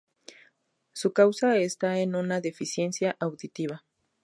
[0.93, 3.83] Su causa está en una deficiencia auditiva.